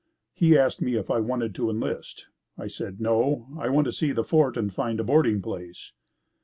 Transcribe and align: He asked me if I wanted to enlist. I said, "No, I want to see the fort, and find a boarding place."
He 0.33 0.57
asked 0.57 0.81
me 0.81 0.95
if 0.95 1.11
I 1.11 1.19
wanted 1.19 1.53
to 1.53 1.69
enlist. 1.69 2.25
I 2.57 2.65
said, 2.65 2.99
"No, 2.99 3.47
I 3.59 3.69
want 3.69 3.85
to 3.85 3.91
see 3.91 4.11
the 4.11 4.23
fort, 4.23 4.57
and 4.57 4.73
find 4.73 4.99
a 4.99 5.03
boarding 5.03 5.43
place." 5.43 5.91